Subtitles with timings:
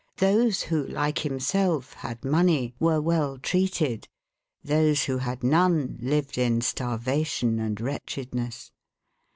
[0.17, 4.07] Those who, like himself, had money were well treated.
[4.63, 8.71] Those who had none lived in starvation and wretchedness.